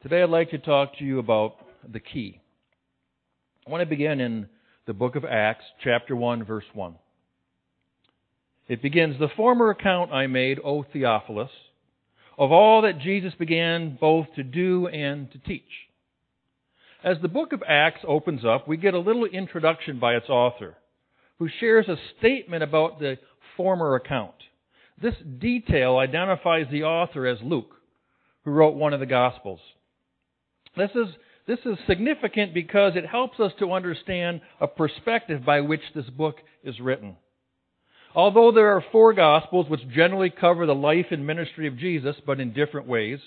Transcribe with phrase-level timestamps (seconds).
[0.00, 1.56] Today I'd like to talk to you about
[1.92, 2.40] the key.
[3.66, 4.48] I want to begin in
[4.86, 6.94] the book of Acts, chapter 1, verse 1.
[8.68, 11.50] It begins, The former account I made, O Theophilus,
[12.38, 15.64] of all that Jesus began both to do and to teach.
[17.02, 20.76] As the book of Acts opens up, we get a little introduction by its author,
[21.40, 23.18] who shares a statement about the
[23.56, 24.36] former account.
[25.02, 27.74] This detail identifies the author as Luke,
[28.44, 29.58] who wrote one of the Gospels.
[30.76, 31.08] This is,
[31.46, 36.36] this is significant because it helps us to understand a perspective by which this book
[36.62, 37.16] is written.
[38.14, 42.40] Although there are four Gospels which generally cover the life and ministry of Jesus, but
[42.40, 43.18] in different ways,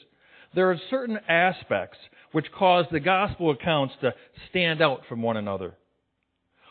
[0.54, 1.98] there are certain aspects
[2.32, 4.14] which cause the Gospel accounts to
[4.50, 5.76] stand out from one another.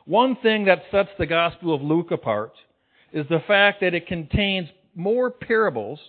[0.05, 2.52] One thing that sets the Gospel of Luke apart
[3.12, 6.00] is the fact that it contains more parables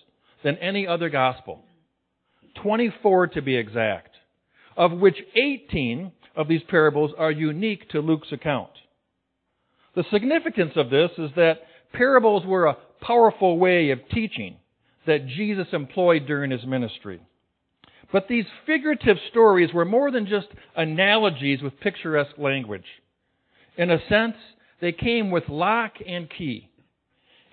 [0.43, 1.63] than any other Gospel.
[2.61, 4.10] 24 to be exact
[4.81, 8.71] of which 18 of these parables are unique to Luke's account.
[9.95, 11.59] The significance of this is that
[11.93, 14.55] parables were a powerful way of teaching
[15.05, 17.21] that Jesus employed during his ministry.
[18.11, 22.87] But these figurative stories were more than just analogies with picturesque language.
[23.77, 24.35] In a sense,
[24.81, 26.71] they came with lock and key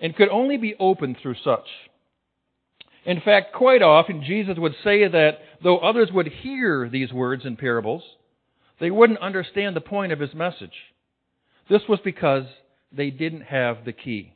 [0.01, 1.67] and could only be opened through such.
[3.05, 7.55] In fact, quite often Jesus would say that though others would hear these words in
[7.55, 8.03] parables,
[8.79, 10.73] they wouldn't understand the point of his message.
[11.69, 12.45] This was because
[12.91, 14.33] they didn't have the key.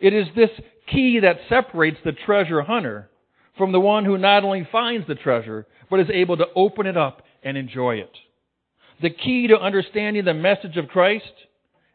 [0.00, 0.50] It is this
[0.90, 3.10] key that separates the treasure hunter
[3.56, 6.96] from the one who not only finds the treasure, but is able to open it
[6.96, 8.12] up and enjoy it.
[9.00, 11.32] The key to understanding the message of Christ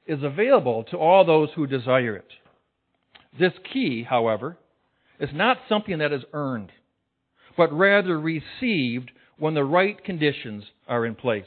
[0.05, 2.27] is available to all those who desire it.
[3.39, 4.57] This key, however,
[5.19, 6.71] is not something that is earned,
[7.55, 11.45] but rather received when the right conditions are in place.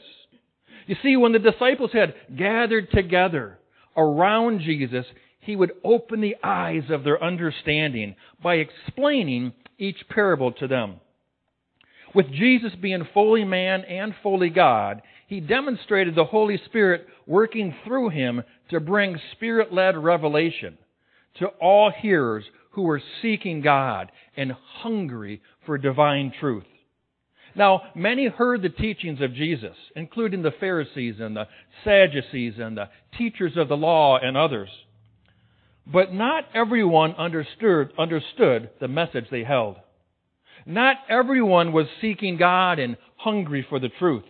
[0.87, 3.59] You see, when the disciples had gathered together
[3.95, 5.05] around Jesus,
[5.39, 10.95] he would open the eyes of their understanding by explaining each parable to them.
[12.13, 18.09] With Jesus being fully man and fully God, he demonstrated the Holy Spirit working through
[18.09, 20.77] him to bring spirit led revelation
[21.39, 24.51] to all hearers who were seeking God and
[24.81, 26.63] hungry for divine truth.
[27.55, 31.47] Now, many heard the teachings of Jesus, including the Pharisees and the
[31.83, 34.69] Sadducees and the teachers of the law and others.
[35.85, 39.75] But not everyone understood, understood the message they held.
[40.65, 44.23] Not everyone was seeking God and hungry for the truth.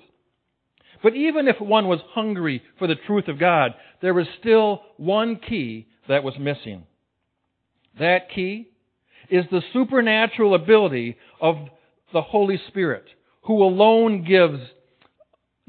[1.03, 5.35] But even if one was hungry for the truth of God, there was still one
[5.35, 6.85] key that was missing.
[7.99, 8.69] That key
[9.29, 11.55] is the supernatural ability of
[12.13, 13.05] the Holy Spirit,
[13.43, 14.59] who alone gives,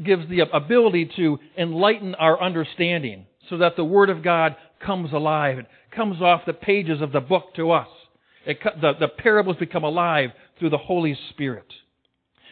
[0.03, 5.59] gives the ability to enlighten our understanding so that the Word of God comes alive.
[5.59, 7.88] It comes off the pages of the book to us.
[8.44, 11.66] It, the, the parables become alive through the Holy Spirit.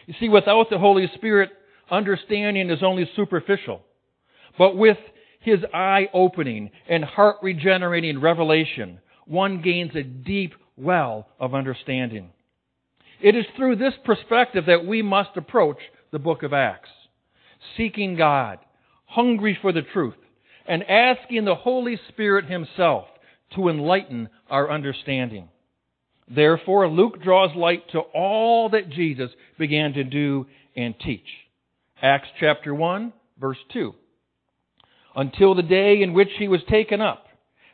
[0.05, 1.49] You see, without the Holy Spirit,
[1.89, 3.81] understanding is only superficial.
[4.57, 4.97] But with
[5.41, 12.29] His eye opening and heart regenerating revelation, one gains a deep well of understanding.
[13.21, 15.77] It is through this perspective that we must approach
[16.11, 16.89] the book of Acts,
[17.77, 18.59] seeking God,
[19.05, 20.15] hungry for the truth,
[20.67, 23.05] and asking the Holy Spirit Himself
[23.55, 25.49] to enlighten our understanding.
[26.33, 29.29] Therefore, Luke draws light to all that Jesus
[29.59, 31.27] began to do and teach.
[32.01, 33.93] Acts chapter 1, verse 2.
[35.15, 37.25] Until the day in which he was taken up,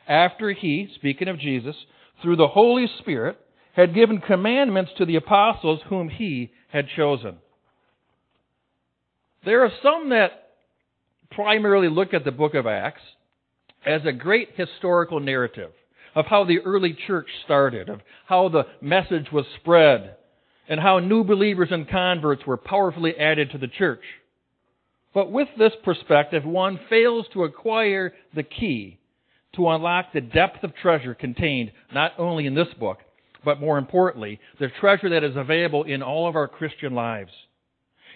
[0.08, 1.76] after he, speaking of Jesus,
[2.22, 3.38] through the Holy Spirit,
[3.74, 7.36] had given commandments to the apostles whom he had chosen.
[9.44, 10.48] There are some that
[11.30, 13.02] primarily look at the book of Acts
[13.86, 15.70] as a great historical narrative
[16.14, 20.16] of how the early church started, of how the message was spread,
[20.68, 24.02] and how new believers and converts were powerfully added to the church.
[25.14, 28.97] But with this perspective, one fails to acquire the key
[29.56, 32.98] to unlock the depth of treasure contained not only in this book,
[33.44, 37.32] but more importantly, the treasure that is available in all of our Christian lives.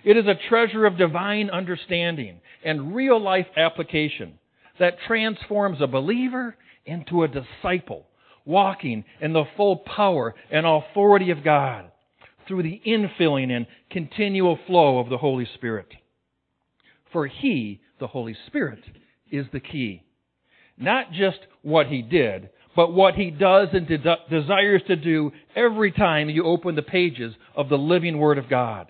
[0.04, 4.38] It is a treasure of divine understanding and real life application
[4.78, 8.06] that transforms a believer into a disciple,
[8.44, 11.90] walking in the full power and authority of God
[12.48, 15.88] through the infilling and continual flow of the Holy Spirit.
[17.12, 18.80] For He, the Holy Spirit,
[19.30, 20.02] is the key
[20.76, 25.92] not just what he did, but what he does and de- desires to do every
[25.92, 28.88] time you open the pages of the living Word of God.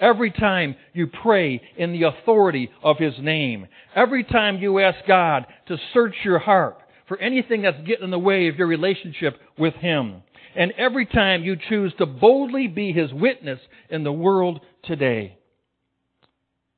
[0.00, 3.66] Every time you pray in the authority of His name.
[3.94, 8.18] Every time you ask God to search your heart for anything that's getting in the
[8.18, 10.22] way of your relationship with Him.
[10.56, 15.38] And every time you choose to boldly be His witness in the world today.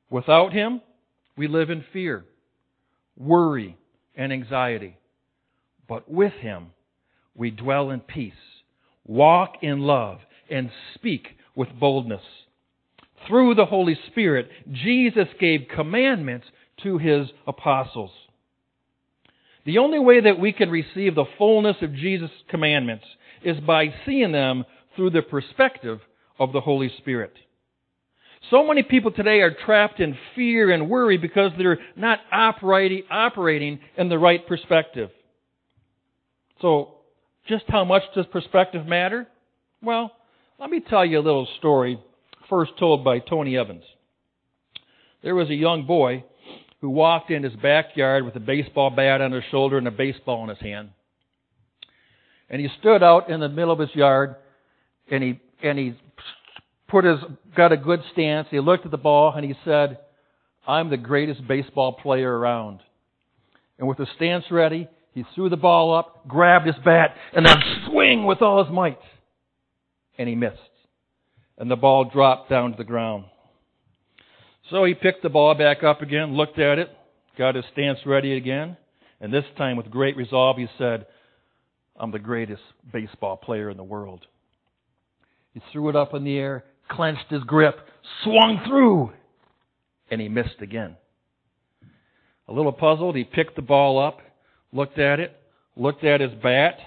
[0.09, 0.81] Without Him,
[1.35, 2.23] we live in fear,
[3.17, 3.77] worry,
[4.17, 4.97] and anxiety.
[5.87, 6.71] But with Him,
[7.35, 8.33] we dwell in peace,
[9.05, 10.17] walk in love,
[10.49, 12.23] and speak with boldness.
[13.27, 16.47] Through the Holy Spirit, Jesus gave commandments
[16.83, 18.11] to His apostles.
[19.65, 23.05] The only way that we can receive the fullness of Jesus' commandments
[23.43, 24.65] is by seeing them
[24.95, 25.99] through the perspective
[26.39, 27.33] of the Holy Spirit.
[28.49, 34.09] So many people today are trapped in fear and worry because they're not operating, in
[34.09, 35.09] the right perspective.
[36.61, 36.95] So,
[37.47, 39.27] just how much does perspective matter?
[39.81, 40.11] Well,
[40.59, 41.99] let me tell you a little story
[42.49, 43.83] first told by Tony Evans.
[45.23, 46.23] There was a young boy
[46.81, 50.43] who walked in his backyard with a baseball bat on his shoulder and a baseball
[50.43, 50.89] in his hand.
[52.49, 54.35] And he stood out in the middle of his yard
[55.09, 55.95] and he and he
[56.87, 57.19] put his
[57.55, 58.47] got a good stance.
[58.49, 59.99] He looked at the ball and he said,
[60.67, 62.81] "I'm the greatest baseball player around."
[63.77, 67.57] And with the stance ready, he threw the ball up, grabbed his bat, and then
[67.87, 68.99] swing with all his might.
[70.17, 70.57] And he missed.
[71.57, 73.25] And the ball dropped down to the ground.
[74.69, 76.89] So he picked the ball back up again, looked at it,
[77.37, 78.77] got his stance ready again,
[79.21, 81.07] and this time with great resolve he said,
[81.95, 82.61] I'm the greatest
[82.91, 84.25] baseball player in the world.
[85.53, 87.79] He threw it up in the air, clenched his grip,
[88.23, 89.11] swung through,
[90.09, 90.95] and he missed again.
[92.47, 94.19] A little puzzled, he picked the ball up,
[94.71, 95.35] looked at it,
[95.75, 96.77] looked at his bat.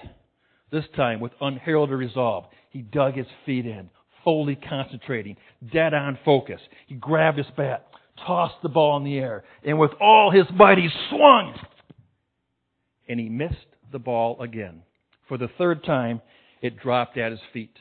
[0.71, 3.89] This time, with unheralded resolve, he dug his feet in,
[4.23, 5.37] fully concentrating,
[5.71, 6.61] dead on focus.
[6.87, 7.87] He grabbed his bat,
[8.25, 11.59] tossed the ball in the air, and with all his might, he swung.
[13.07, 13.55] And he missed
[13.91, 14.83] the ball again.
[15.27, 16.21] For the third time,
[16.61, 17.75] it dropped at his feet.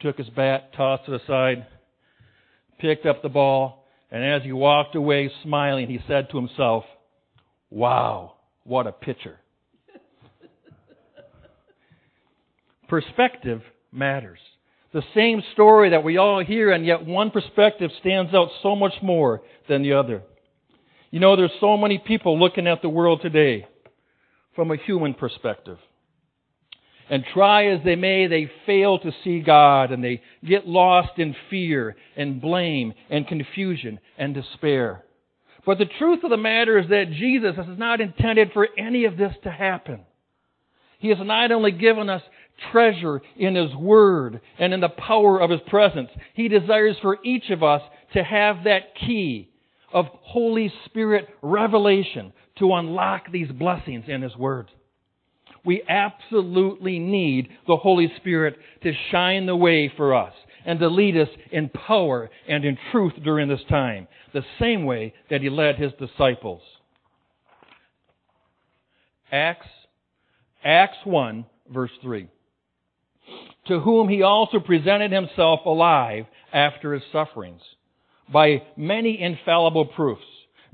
[0.00, 1.66] Took his bat, tossed it aside,
[2.78, 6.84] picked up the ball, and as he walked away smiling, he said to himself,
[7.70, 8.34] Wow,
[8.64, 9.38] what a pitcher.
[12.88, 13.62] Perspective
[13.92, 14.38] matters.
[14.92, 18.94] The same story that we all hear, and yet one perspective stands out so much
[19.02, 20.22] more than the other.
[21.10, 23.66] You know, there's so many people looking at the world today
[24.54, 25.78] from a human perspective.
[27.10, 31.34] And try as they may, they fail to see God and they get lost in
[31.48, 35.04] fear and blame and confusion and despair.
[35.64, 39.16] But the truth of the matter is that Jesus has not intended for any of
[39.16, 40.00] this to happen.
[40.98, 42.22] He has not only given us
[42.72, 47.50] treasure in His Word and in the power of His presence, He desires for each
[47.50, 47.82] of us
[48.14, 49.50] to have that key
[49.92, 54.70] of Holy Spirit revelation to unlock these blessings in His Word.
[55.64, 60.32] We absolutely need the Holy Spirit to shine the way for us
[60.64, 65.14] and to lead us in power and in truth during this time, the same way
[65.30, 66.62] that He led His disciples.
[69.30, 69.66] Acts,
[70.64, 72.28] Acts 1, verse 3
[73.68, 77.60] to whom he also presented himself alive after his sufferings,
[78.32, 80.22] by many infallible proofs,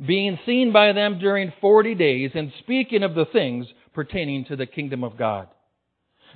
[0.05, 4.67] being seen by them during forty days, and speaking of the things pertaining to the
[4.67, 5.49] kingdom of God.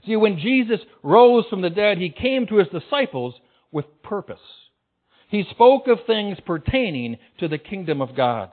[0.06, 3.34] See, when Jesus rose from the dead, he came to his disciples
[3.72, 4.38] with purpose.
[5.28, 8.50] He spoke of things pertaining to the kingdom of God.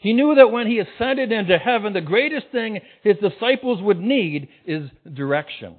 [0.00, 4.48] He knew that when he ascended into heaven, the greatest thing his disciples would need
[4.64, 5.76] is direction.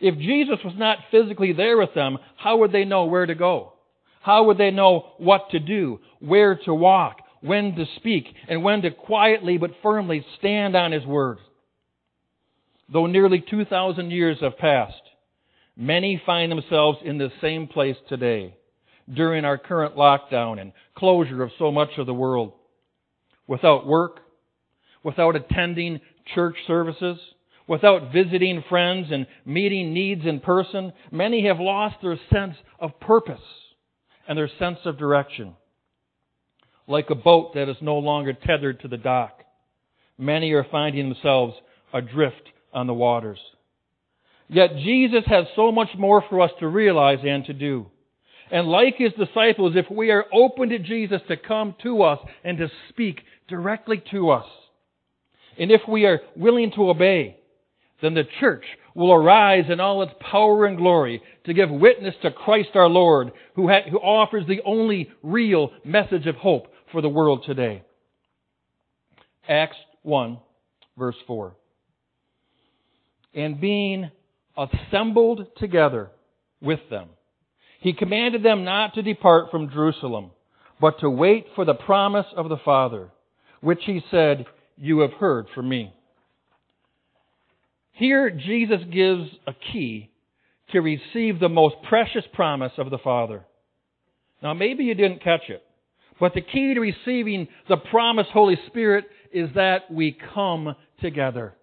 [0.00, 3.74] If Jesus was not physically there with them, how would they know where to go?
[4.20, 8.82] How would they know what to do, where to walk, when to speak, and when
[8.82, 11.38] to quietly but firmly stand on His Word?
[12.92, 14.94] Though nearly 2,000 years have passed,
[15.76, 18.56] many find themselves in the same place today
[19.12, 22.52] during our current lockdown and closure of so much of the world.
[23.46, 24.20] Without work,
[25.02, 26.00] without attending
[26.34, 27.18] church services,
[27.68, 33.40] Without visiting friends and meeting needs in person, many have lost their sense of purpose
[34.28, 35.54] and their sense of direction.
[36.86, 39.42] Like a boat that is no longer tethered to the dock,
[40.16, 41.54] many are finding themselves
[41.92, 43.38] adrift on the waters.
[44.48, 47.86] Yet Jesus has so much more for us to realize and to do.
[48.52, 52.58] And like his disciples, if we are open to Jesus to come to us and
[52.58, 54.46] to speak directly to us,
[55.58, 57.38] and if we are willing to obey,
[58.02, 58.64] then the church
[58.94, 63.32] will arise in all its power and glory to give witness to Christ our Lord,
[63.54, 67.82] who, ha- who offers the only real message of hope for the world today.
[69.48, 70.38] Acts 1,
[70.96, 71.56] verse 4.
[73.36, 74.10] And being
[74.56, 76.10] assembled together
[76.60, 77.10] with them,
[77.80, 80.30] he commanded them not to depart from Jerusalem,
[80.80, 83.10] but to wait for the promise of the Father,
[83.60, 85.92] which he said, You have heard from me.
[87.92, 90.10] Here, Jesus gives a key
[90.72, 93.44] to receive the most precious promise of the Father.
[94.42, 95.62] Now, maybe you didn't catch it,
[96.18, 101.54] but the key to receiving the promised Holy Spirit is that we come together.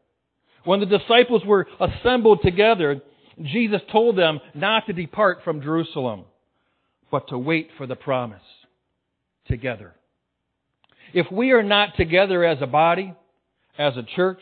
[0.66, 3.02] When the disciples were assembled together,
[3.42, 6.26] Jesus told them not to depart from Jerusalem,
[7.12, 8.42] but to wait for the promise
[9.48, 9.94] together.
[11.14, 13.14] If we are not together as a body,
[13.78, 14.42] as a church,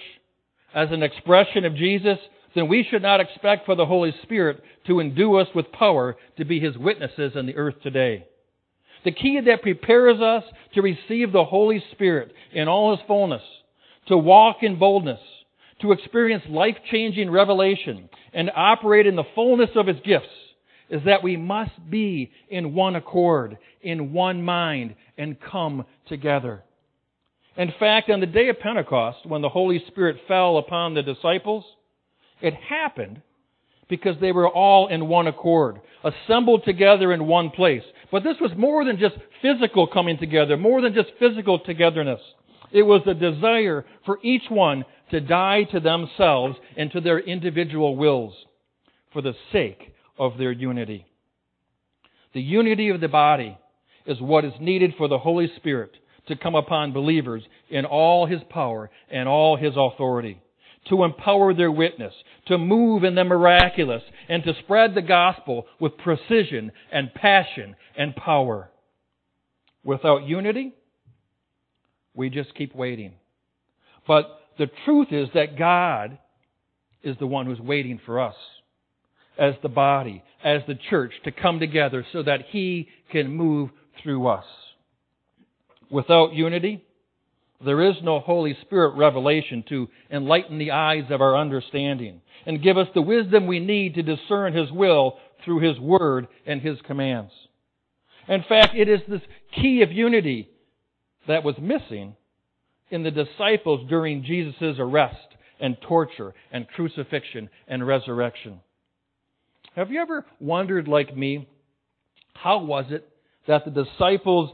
[0.74, 2.18] as an expression of Jesus,
[2.56, 6.46] then we should not expect for the Holy Spirit to endue us with power to
[6.46, 8.26] be His witnesses in the earth today.
[9.04, 10.44] The key that prepares us
[10.76, 13.42] to receive the Holy Spirit in all His fullness,
[14.08, 15.20] to walk in boldness,
[15.82, 20.28] to experience life-changing revelation, and operate in the fullness of His gifts,
[20.90, 26.64] is that we must be in one accord, in one mind, and come together.
[27.58, 31.66] In fact, on the day of Pentecost, when the Holy Spirit fell upon the disciples,
[32.42, 33.22] it happened
[33.90, 37.84] because they were all in one accord, assembled together in one place.
[38.10, 42.22] But this was more than just physical coming together, more than just physical togetherness.
[42.72, 47.96] It was the desire for each one to die to themselves and to their individual
[47.96, 48.34] wills
[49.12, 51.06] for the sake of their unity.
[52.34, 53.58] The unity of the body
[54.06, 55.92] is what is needed for the Holy Spirit
[56.28, 60.42] to come upon believers in all His power and all His authority,
[60.90, 62.14] to empower their witness,
[62.48, 68.16] to move in the miraculous, and to spread the gospel with precision and passion and
[68.16, 68.70] power.
[69.84, 70.74] Without unity,
[72.14, 73.14] we just keep waiting.
[74.08, 74.26] But
[74.58, 76.18] the truth is that God
[77.04, 78.36] is the one who's waiting for us
[79.38, 83.70] as the body, as the church, to come together so that He can move
[84.04, 84.46] through us.
[85.90, 86.84] Without unity,
[87.64, 92.78] there is no Holy Spirit revelation to enlighten the eyes of our understanding and give
[92.78, 97.32] us the wisdom we need to discern His will through His Word and His commands.
[98.28, 99.22] In fact, it is this
[99.56, 100.50] key of unity
[101.28, 102.16] that was missing
[102.90, 105.16] in the disciples during Jesus' arrest
[105.60, 108.60] and torture and crucifixion and resurrection.
[109.76, 111.48] Have you ever wondered, like me,
[112.34, 113.08] how was it
[113.48, 114.52] that the disciples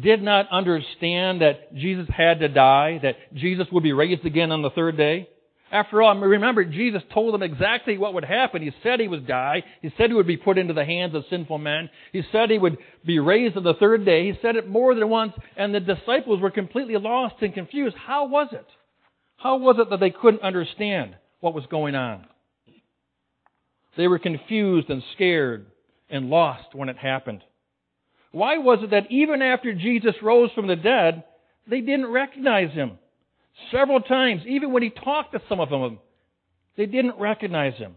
[0.00, 4.62] did not understand that Jesus had to die, that Jesus would be raised again on
[4.62, 5.28] the third day.
[5.72, 8.60] After all, remember, Jesus told them exactly what would happen.
[8.60, 9.64] He said he would die.
[9.80, 11.88] He said he would be put into the hands of sinful men.
[12.12, 12.76] He said he would
[13.06, 14.30] be raised on the third day.
[14.30, 17.96] He said it more than once, and the disciples were completely lost and confused.
[17.96, 18.66] How was it?
[19.38, 22.26] How was it that they couldn't understand what was going on?
[23.96, 25.66] They were confused and scared
[26.10, 27.42] and lost when it happened.
[28.30, 31.24] Why was it that even after Jesus rose from the dead,
[31.66, 32.98] they didn't recognize him?
[33.70, 35.98] Several times, even when he talked to some of them,
[36.76, 37.94] they didn't recognize him.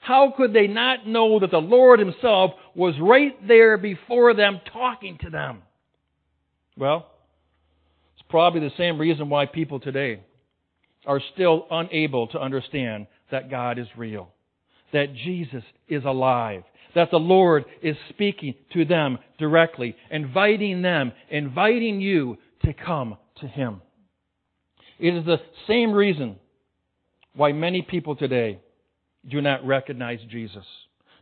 [0.00, 5.18] How could they not know that the Lord himself was right there before them talking
[5.22, 5.62] to them?
[6.76, 7.06] Well,
[8.14, 10.22] it's probably the same reason why people today
[11.06, 14.28] are still unable to understand that God is real,
[14.92, 16.62] that Jesus is alive,
[16.94, 23.46] that the Lord is speaking to them directly, inviting them, inviting you to come to
[23.46, 23.82] Him.
[24.98, 26.36] It is the same reason
[27.34, 28.60] why many people today
[29.28, 30.64] do not recognize Jesus,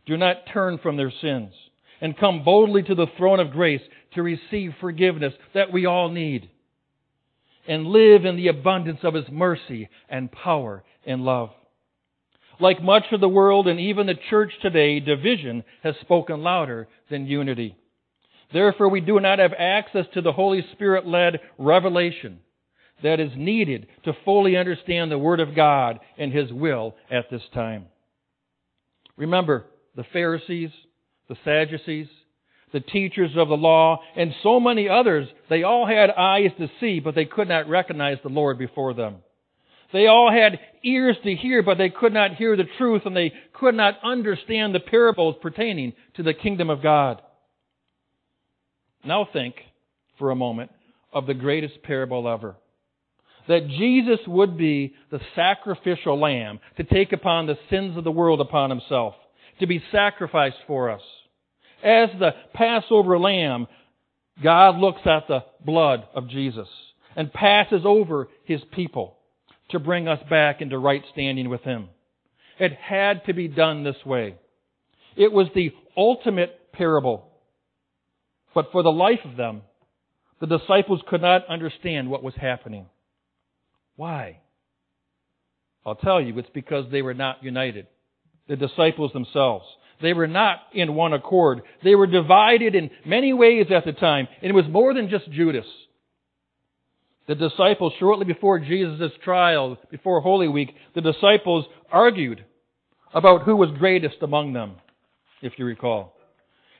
[0.05, 1.53] do not turn from their sins,
[2.01, 3.81] and come boldly to the throne of grace
[4.15, 6.49] to receive forgiveness that we all need,
[7.67, 11.49] and live in the abundance of His mercy and power and love.
[12.59, 17.27] Like much of the world and even the church today, division has spoken louder than
[17.27, 17.75] unity.
[18.51, 22.39] Therefore, we do not have access to the Holy Spirit led revelation
[23.03, 27.43] that is needed to fully understand the Word of God and His will at this
[27.53, 27.85] time.
[29.15, 30.69] Remember, the Pharisees,
[31.27, 32.07] the Sadducees,
[32.73, 36.99] the teachers of the law, and so many others, they all had eyes to see,
[36.99, 39.17] but they could not recognize the Lord before them.
[39.93, 43.31] They all had ears to hear, but they could not hear the truth and they
[43.53, 47.21] could not understand the parables pertaining to the kingdom of God.
[49.05, 49.55] Now think
[50.19, 50.71] for a moment
[51.13, 52.57] of the greatest parable ever.
[53.47, 58.41] That Jesus would be the sacrificial lamb to take upon the sins of the world
[58.41, 59.15] upon himself,
[59.59, 61.01] to be sacrificed for us.
[61.83, 63.67] As the Passover lamb,
[64.43, 66.67] God looks at the blood of Jesus
[67.15, 69.17] and passes over his people
[69.69, 71.89] to bring us back into right standing with him.
[72.59, 74.35] It had to be done this way.
[75.15, 77.27] It was the ultimate parable.
[78.53, 79.61] But for the life of them,
[80.39, 82.87] the disciples could not understand what was happening.
[83.97, 84.39] Why?
[85.85, 87.87] I'll tell you, it's because they were not united.
[88.47, 89.65] The disciples themselves.
[90.01, 91.61] They were not in one accord.
[91.83, 95.29] They were divided in many ways at the time, and it was more than just
[95.31, 95.65] Judas.
[97.27, 102.45] The disciples, shortly before Jesus' trial, before Holy Week, the disciples argued
[103.13, 104.75] about who was greatest among them,
[105.41, 106.15] if you recall.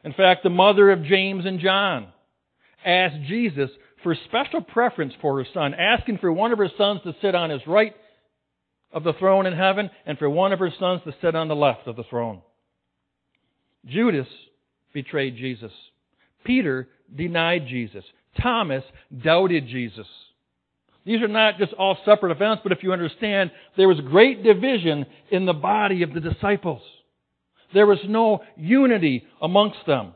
[0.03, 2.07] In fact, the mother of James and John
[2.85, 3.71] asked Jesus
[4.03, 7.49] for special preference for her son, asking for one of her sons to sit on
[7.49, 7.95] his right
[8.91, 11.55] of the throne in heaven and for one of her sons to sit on the
[11.55, 12.41] left of the throne.
[13.85, 14.27] Judas
[14.93, 15.71] betrayed Jesus.
[16.43, 18.03] Peter denied Jesus.
[18.41, 18.83] Thomas
[19.23, 20.07] doubted Jesus.
[21.05, 25.05] These are not just all separate events, but if you understand, there was great division
[25.31, 26.81] in the body of the disciples.
[27.73, 30.13] There was no unity amongst them.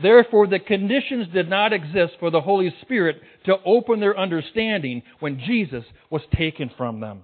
[0.00, 5.40] Therefore, the conditions did not exist for the Holy Spirit to open their understanding when
[5.40, 7.22] Jesus was taken from them.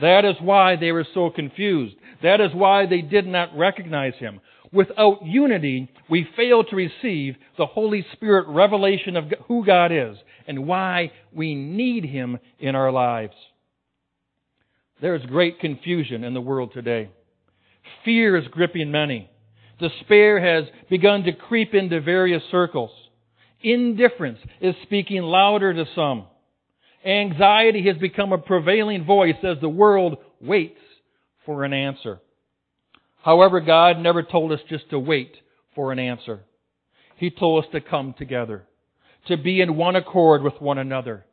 [0.00, 1.96] That is why they were so confused.
[2.22, 4.40] That is why they did not recognize Him.
[4.72, 10.66] Without unity, we fail to receive the Holy Spirit revelation of who God is and
[10.66, 13.34] why we need Him in our lives.
[15.00, 17.10] There is great confusion in the world today.
[18.04, 19.29] Fear is gripping many.
[19.80, 22.90] Despair has begun to creep into various circles.
[23.62, 26.24] Indifference is speaking louder to some.
[27.04, 30.80] Anxiety has become a prevailing voice as the world waits
[31.46, 32.20] for an answer.
[33.22, 35.34] However, God never told us just to wait
[35.74, 36.40] for an answer.
[37.16, 38.64] He told us to come together,
[39.28, 41.26] to be in one accord with one another,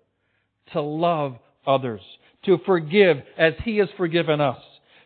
[0.74, 2.02] to love others,
[2.46, 4.62] to forgive as He has forgiven us,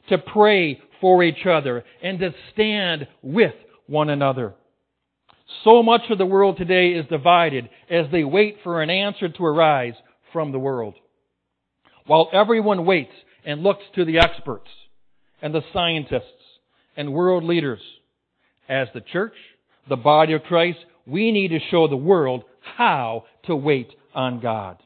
[0.09, 3.53] to pray for each other and to stand with
[3.87, 4.53] one another.
[5.63, 9.45] So much of the world today is divided as they wait for an answer to
[9.45, 9.95] arise
[10.31, 10.93] from the world.
[12.05, 13.13] While everyone waits
[13.45, 14.69] and looks to the experts
[15.41, 16.23] and the scientists
[16.95, 17.81] and world leaders,
[18.69, 19.33] as the church,
[19.89, 22.43] the body of Christ, we need to show the world
[22.77, 24.77] how to wait on God.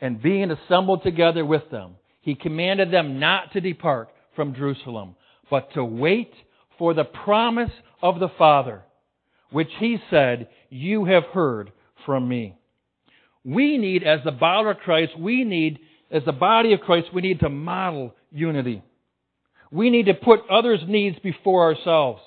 [0.00, 5.16] And being assembled together with them, he commanded them not to depart from Jerusalem,
[5.50, 6.32] but to wait
[6.78, 7.70] for the promise
[8.02, 8.82] of the Father,
[9.50, 11.72] which he said, You have heard
[12.06, 12.56] from me.
[13.44, 15.78] We need, as the body of Christ, we need,
[16.10, 18.82] as the body of Christ, we need to model unity.
[19.72, 22.20] We need to put others' needs before ourselves.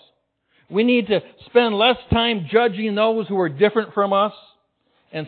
[0.70, 4.34] We need to spend less time judging those who are different from us
[5.12, 5.28] and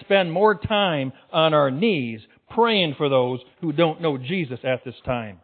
[0.00, 4.94] spend more time on our knees praying for those who don't know Jesus at this
[5.04, 5.40] time.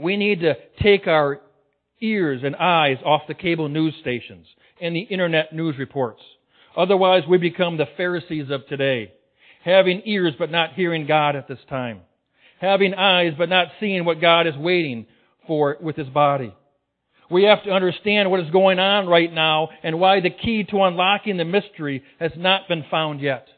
[0.00, 1.40] We need to take our
[2.00, 4.46] ears and eyes off the cable news stations
[4.80, 6.20] and the internet news reports.
[6.76, 9.12] Otherwise, we become the Pharisees of today,
[9.64, 12.02] having ears but not hearing God at this time,
[12.60, 15.06] having eyes but not seeing what God is waiting
[15.46, 16.54] for with His body.
[17.30, 20.82] We have to understand what is going on right now and why the key to
[20.82, 23.48] unlocking the mystery has not been found yet.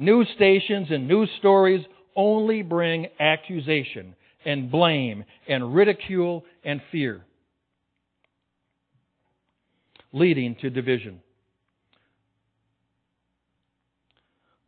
[0.00, 1.84] News stations and news stories
[2.16, 7.20] only bring accusation and blame and ridicule and fear,
[10.10, 11.20] leading to division.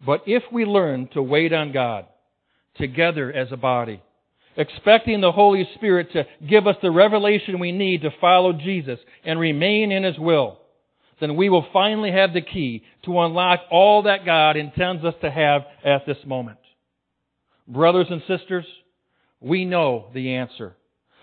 [0.05, 2.05] But if we learn to wait on God
[2.77, 4.03] together as a body,
[4.59, 9.41] expecting the Holy Spirit to give us the revelation we need to follow Jesus and
[9.41, 10.59] remain in His will,
[11.23, 15.31] then we will finally have the key to unlock all that God intends us to
[15.31, 16.59] have at this moment.
[17.69, 18.67] Brothers and sisters,
[19.41, 20.75] we know the answer.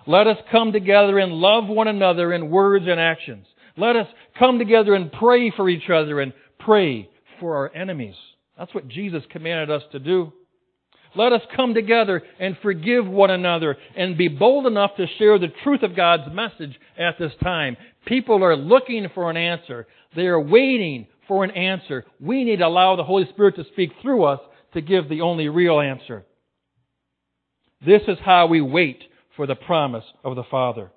[0.07, 3.45] Let us come together and love one another in words and actions.
[3.75, 4.07] Let us
[4.39, 7.09] come together and pray for each other and pray
[7.41, 8.15] for our enemies.
[8.57, 10.31] That's what Jesus commanded us to do.
[11.15, 15.47] Let us come together and forgive one another and be bold enough to share the
[15.63, 17.77] truth of God's message at this time.
[18.05, 19.87] People are looking for an answer.
[20.15, 22.05] They are waiting for an answer.
[22.19, 24.39] We need to allow the Holy Spirit to speak through us
[24.73, 26.25] to give the only real answer.
[27.83, 29.01] This is how we wait
[29.35, 30.91] for the promise of the Father.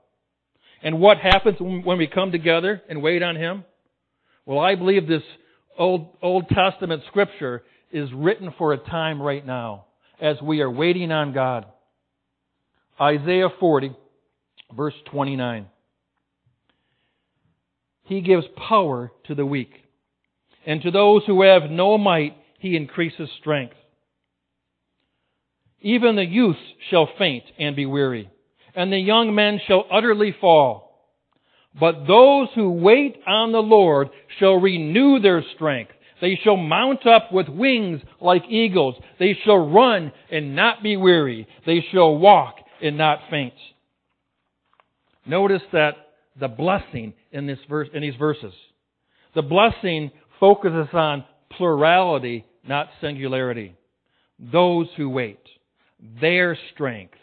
[0.82, 3.64] And what happens when we come together and wait on Him?
[4.44, 5.22] Well, I believe this
[5.78, 9.86] Old, Old Testament scripture is written for a time right now
[10.20, 11.66] as we are waiting on God.
[13.00, 13.92] Isaiah 40,
[14.76, 15.66] verse 29.
[18.04, 19.72] He gives power to the weak,
[20.66, 23.74] and to those who have no might, he increases strength.
[25.80, 28.30] Even the youths shall faint and be weary,
[28.74, 30.92] and the young men shall utterly fall.
[31.78, 35.92] But those who wait on the Lord shall renew their strength.
[36.22, 38.94] They shall mount up with wings like eagles.
[39.18, 41.48] They shall run and not be weary.
[41.66, 43.54] They shall walk and not faint.
[45.26, 45.94] Notice that
[46.38, 48.54] the blessing in this verse, in these verses.
[49.34, 51.24] The blessing focuses on
[51.56, 53.74] plurality, not singularity.
[54.38, 55.40] Those who wait,
[56.20, 57.14] their strength,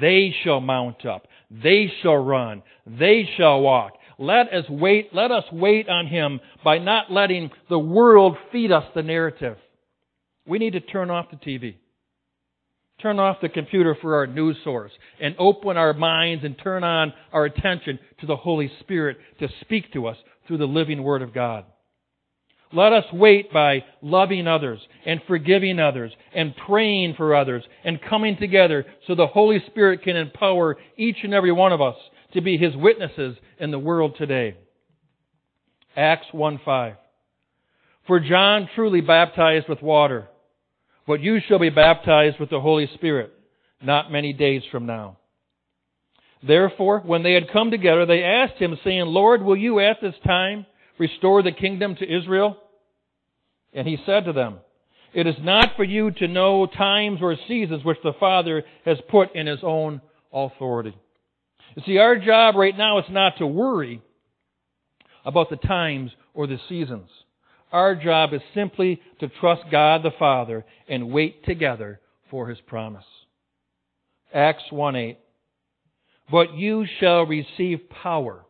[0.00, 3.92] they shall mount up, they shall run, they shall walk.
[4.18, 8.84] Let us wait, let us wait on Him by not letting the world feed us
[8.94, 9.58] the narrative.
[10.46, 11.76] We need to turn off the TV.
[13.02, 17.12] Turn off the computer for our news source and open our minds and turn on
[17.30, 21.34] our attention to the Holy Spirit to speak to us through the living Word of
[21.34, 21.66] God.
[22.72, 28.36] Let us wait by loving others and forgiving others and praying for others and coming
[28.38, 31.96] together so the Holy Spirit can empower each and every one of us
[32.36, 34.56] to be His witnesses in the world today.
[35.96, 36.96] Acts 1-5.
[38.06, 40.28] For John truly baptized with water,
[41.06, 43.32] but you shall be baptized with the Holy Spirit
[43.82, 45.18] not many days from now.
[46.46, 50.14] Therefore, when they had come together, they asked him, saying, Lord, will you at this
[50.24, 50.66] time
[50.98, 52.56] restore the kingdom to Israel?
[53.72, 54.58] And he said to them,
[55.12, 59.34] It is not for you to know times or seasons which the Father has put
[59.34, 60.00] in his own
[60.32, 60.96] authority.
[61.74, 64.00] You see, our job right now is not to worry
[65.24, 67.08] about the times or the seasons.
[67.72, 72.00] Our job is simply to trust God the Father and wait together
[72.30, 73.04] for His promise.
[74.32, 75.18] Acts 1 8.
[76.30, 78.44] But you shall receive power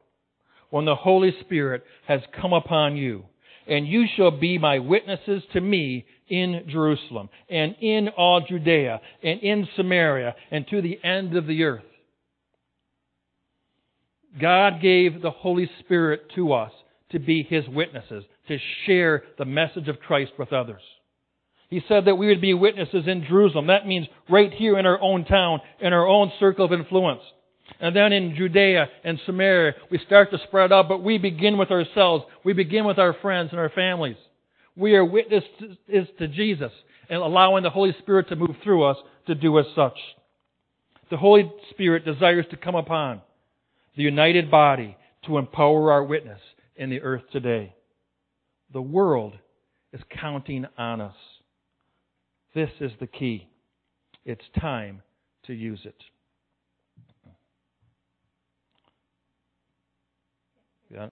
[0.71, 3.25] when the Holy Spirit has come upon you,
[3.67, 9.41] and you shall be my witnesses to me in Jerusalem, and in all Judea, and
[9.41, 11.85] in Samaria, and to the end of the earth.
[14.41, 16.73] God gave the Holy Spirit to us
[17.11, 20.83] to be His witnesses, to share the message of Christ with others.
[21.69, 23.69] He said that we would be witnesses in Jerusalem.
[23.69, 27.23] That means right here in our own town, in our own circle of influence.
[27.81, 31.71] And then in Judea and Samaria, we start to spread out, but we begin with
[31.71, 32.25] ourselves.
[32.45, 34.17] We begin with our friends and our families.
[34.77, 36.71] We are witnesses to Jesus
[37.09, 38.97] and allowing the Holy Spirit to move through us
[39.27, 39.99] to do as such.
[41.11, 43.23] The Holy Spirit desires to come upon
[43.97, 46.41] the united body to empower our witness
[46.77, 47.75] in the earth today.
[48.73, 49.35] The world
[49.93, 51.17] is counting on us.
[52.55, 53.49] This is the key.
[54.25, 55.03] It's time
[55.47, 55.97] to use it.